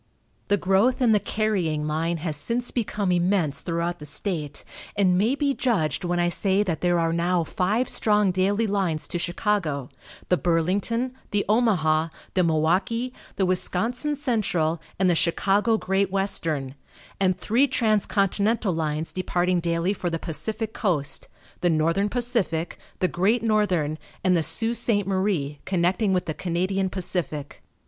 [0.47, 4.63] The growth in the carrying line has since become immense throughout the state,
[4.95, 9.07] and may be judged when I say that there are now five strong daily lines
[9.09, 9.91] to Chicago,
[10.29, 16.73] the Burlington, the Omaha, the Milwaukee, the Wisconsin Central and the Chicago Great Western,
[17.19, 21.27] and three transcontinental lines departing daily for the Pacific Coast,
[21.59, 25.05] the Northern Pacific, the Great Northern and the Sault Ste.
[25.05, 27.61] Marie (connecting with the Canadian Pacific).